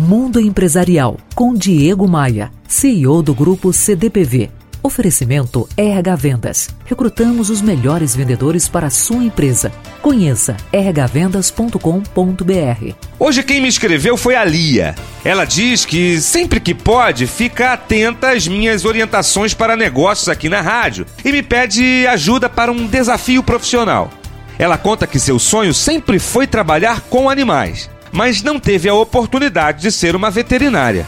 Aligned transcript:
Mundo 0.00 0.40
Empresarial 0.40 1.18
com 1.34 1.52
Diego 1.52 2.08
Maia, 2.08 2.50
CEO 2.66 3.22
do 3.22 3.34
grupo 3.34 3.70
CDPV. 3.70 4.48
Oferecimento 4.82 5.68
RH 5.76 6.16
Vendas. 6.16 6.70
Recrutamos 6.86 7.50
os 7.50 7.60
melhores 7.60 8.16
vendedores 8.16 8.66
para 8.66 8.86
a 8.86 8.90
sua 8.90 9.22
empresa. 9.22 9.70
Conheça 10.00 10.56
rhvendas.com.br. 10.72 12.94
Hoje 13.18 13.42
quem 13.42 13.60
me 13.60 13.68
escreveu 13.68 14.16
foi 14.16 14.36
a 14.36 14.42
Lia. 14.42 14.94
Ela 15.22 15.44
diz 15.44 15.84
que 15.84 16.18
sempre 16.18 16.60
que 16.60 16.74
pode 16.74 17.26
fica 17.26 17.74
atenta 17.74 18.30
às 18.30 18.48
minhas 18.48 18.86
orientações 18.86 19.52
para 19.52 19.76
negócios 19.76 20.30
aqui 20.30 20.48
na 20.48 20.62
rádio 20.62 21.04
e 21.22 21.30
me 21.30 21.42
pede 21.42 22.06
ajuda 22.06 22.48
para 22.48 22.72
um 22.72 22.86
desafio 22.86 23.42
profissional. 23.42 24.10
Ela 24.58 24.78
conta 24.78 25.06
que 25.06 25.20
seu 25.20 25.38
sonho 25.38 25.74
sempre 25.74 26.18
foi 26.18 26.46
trabalhar 26.46 27.02
com 27.02 27.28
animais, 27.28 27.90
mas 28.12 28.42
não 28.42 28.58
teve 28.58 28.88
a 28.88 28.94
oportunidade 28.94 29.82
de 29.82 29.92
ser 29.92 30.16
uma 30.16 30.30
veterinária 30.30 31.06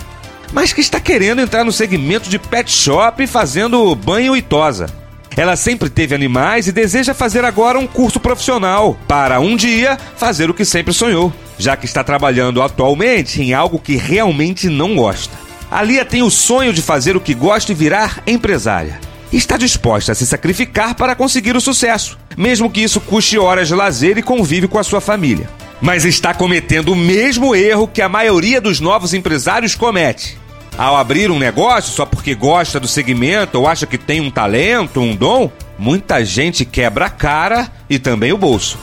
mas 0.52 0.72
que 0.72 0.80
está 0.80 1.00
querendo 1.00 1.40
entrar 1.40 1.64
no 1.64 1.72
segmento 1.72 2.29
de 2.29 2.38
pet 2.38 2.70
shop 2.70 3.26
fazendo 3.26 3.94
banho 3.96 4.36
e 4.36 4.43
tosa. 4.43 4.86
Ela 5.34 5.57
sempre 5.57 5.88
teve 5.88 6.14
animais 6.14 6.68
e 6.68 6.72
deseja 6.72 7.14
fazer 7.14 7.43
agora 7.43 7.79
um 7.79 7.86
curso 7.86 8.20
profissional 8.20 8.98
para 9.08 9.40
um 9.40 9.57
dia 9.57 9.98
fazer 10.16 10.50
o 10.50 10.54
que 10.54 10.64
sempre 10.64 10.93
sonhou, 10.93 11.32
já 11.58 11.74
que 11.74 11.86
está 11.86 12.04
trabalhando 12.04 12.60
atualmente 12.60 13.40
em 13.40 13.54
algo 13.54 13.79
que 13.79 13.96
realmente 13.96 14.68
não 14.68 14.94
gosta. 14.94 15.34
A 15.71 15.82
Lia 15.82 16.04
tem 16.04 16.22
o 16.22 16.30
sonho 16.30 16.71
de 16.71 16.82
fazer 16.82 17.16
o 17.16 17.21
que 17.21 17.32
gosta 17.32 17.72
e 17.72 17.74
virar 17.74 18.22
empresária. 18.26 19.00
Está 19.32 19.57
disposta 19.57 20.12
a 20.12 20.14
se 20.14 20.26
sacrificar 20.26 20.94
para 20.94 21.14
conseguir 21.14 21.57
o 21.57 21.60
sucesso, 21.62 22.18
mesmo 22.36 22.68
que 22.68 22.82
isso 22.82 23.00
custe 23.00 23.38
horas 23.38 23.68
de 23.68 23.74
lazer 23.74 24.18
e 24.18 24.22
convívio 24.22 24.68
com 24.68 24.79
a 24.79 24.82
sua 24.82 25.00
família. 25.00 25.48
Mas 25.82 26.04
está 26.04 26.32
cometendo 26.32 26.93
o 26.93 26.96
mesmo 26.96 27.54
erro 27.54 27.89
que 27.89 28.00
a 28.00 28.09
maioria 28.09 28.61
dos 28.61 28.81
novos 28.81 29.13
empresários 29.13 29.75
comete 29.75 30.41
ao 30.77 30.96
abrir 30.96 31.31
um 31.31 31.39
negócio 31.39 31.93
só 31.93 32.06
porque 32.06 32.34
gosta 32.34 32.80
do 32.80 32.89
segmento 32.89 33.58
ou 33.58 33.66
acha 33.69 33.86
que 33.86 33.98
tem 33.98 34.20
um 34.20 34.30
talento, 34.30 35.00
um 35.00 35.14
dom, 35.14 35.50
muita 35.78 36.24
gente 36.24 36.64
quebra 36.64 37.06
a 37.06 37.11
cara 37.11 37.70
e 37.91 37.98
também 37.98 38.33
o 38.33 38.39
bolso. 38.39 38.78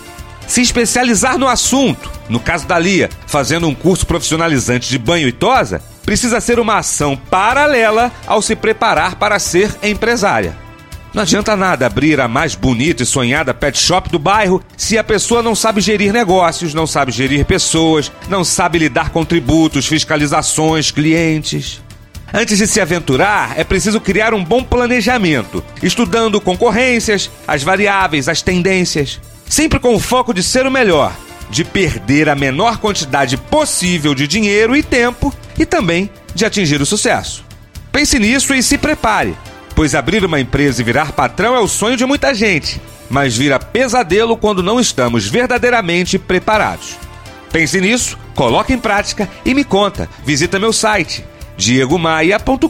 Se 0.47 0.61
especializar 0.61 1.38
no 1.38 1.47
assunto, 1.47 2.11
no 2.28 2.39
caso 2.39 2.67
da 2.67 2.78
Lia, 2.78 3.09
fazendo 3.28 3.67
um 3.67 3.75
curso 3.75 4.06
profissionalizante 4.06 4.89
de 4.89 4.97
banho 4.97 5.28
e 5.28 5.31
tosa, 5.31 5.81
precisa 6.03 6.41
ser 6.41 6.59
uma 6.59 6.78
ação 6.78 7.16
paralela 7.16 8.11
ao 8.25 8.41
se 8.41 8.56
preparar 8.56 9.16
para 9.16 9.38
ser 9.38 9.75
empresária. 9.84 10.69
Não 11.13 11.23
adianta 11.23 11.55
nada 11.55 11.88
abrir 11.88 12.21
a 12.21 12.27
mais 12.27 12.53
bonita 12.53 13.02
e 13.02 13.05
sonhada 13.05 13.52
pet 13.52 13.77
shop 13.77 14.09
do 14.09 14.19
bairro 14.19 14.61
se 14.77 14.95
a 14.97 15.03
pessoa 15.03 15.41
não 15.41 15.55
sabe 15.55 15.81
gerir 15.81 16.13
negócios, 16.13 16.73
não 16.73 16.85
sabe 16.85 17.11
gerir 17.11 17.45
pessoas, 17.45 18.11
não 18.27 18.43
sabe 18.43 18.77
lidar 18.77 19.09
com 19.09 19.25
tributos, 19.25 19.88
fiscalizações, 19.88 20.91
clientes. 20.91 21.81
Antes 22.31 22.59
de 22.59 22.67
se 22.67 22.79
aventurar, 22.79 23.57
é 23.57 23.63
preciso 23.63 23.99
criar 23.99 24.35
um 24.35 24.43
bom 24.43 24.63
planejamento, 24.63 25.63
estudando 25.81 26.39
concorrências, 26.39 27.31
as 27.47 27.63
variáveis, 27.63 28.29
as 28.29 28.44
tendências, 28.44 29.19
sempre 29.49 29.79
com 29.79 29.95
o 29.95 29.99
foco 29.99 30.31
de 30.31 30.44
ser 30.44 30.67
o 30.67 30.71
melhor, 30.71 31.11
de 31.49 31.63
perder 31.63 32.29
a 32.29 32.35
menor 32.35 32.77
quantidade 32.77 33.35
possível 33.35 34.13
de 34.13 34.27
dinheiro 34.27 34.75
e 34.75 34.83
tempo 34.83 35.33
e 35.57 35.66
também 35.66 36.07
de 36.35 36.45
atingir 36.45 36.79
o 36.79 36.85
sucesso. 36.85 37.44
Pense 37.91 38.19
nisso 38.19 38.53
e 38.53 38.61
se 38.61 38.77
prepare 38.77 39.35
pois 39.80 39.95
abrir 39.95 40.25
uma 40.25 40.41
empresa 40.41 40.81
e 40.81 40.83
virar 40.83 41.13
patrão 41.13 41.55
é 41.55 41.59
o 41.61 41.66
sonho 41.66 41.95
de 41.95 42.05
muita 42.05 42.33
gente, 42.33 42.81
mas 43.09 43.38
vira 43.38 43.58
pesadelo 43.58 44.35
quando 44.35 44.61
não 44.61 44.77
estamos 44.77 45.25
verdadeiramente 45.25 46.19
preparados. 46.19 46.97
Pense 47.49 47.80
nisso, 47.80 48.17
coloque 48.35 48.73
em 48.73 48.77
prática 48.77 49.30
e 49.45 49.53
me 49.53 49.63
conta. 49.63 50.09
Visita 50.25 50.59
meu 50.59 50.73
site 50.73 51.23
diegomaia.com.br. 51.55 52.67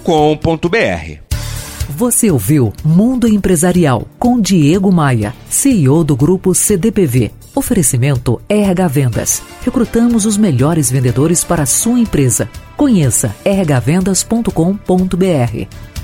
Você 1.89 2.29
ouviu 2.29 2.71
Mundo 2.83 3.27
Empresarial 3.27 4.07
com 4.19 4.39
Diego 4.39 4.91
Maia, 4.91 5.33
CEO 5.49 6.03
do 6.03 6.15
grupo 6.15 6.53
CDPV. 6.53 7.31
Oferecimento 7.55 8.39
RH 8.47 8.87
Vendas. 8.87 9.41
Recrutamos 9.65 10.27
os 10.27 10.37
melhores 10.37 10.91
vendedores 10.91 11.43
para 11.43 11.63
a 11.63 11.65
sua 11.65 11.99
empresa. 11.99 12.47
Conheça 12.77 13.35
rhvendas.com.br. 13.43 15.98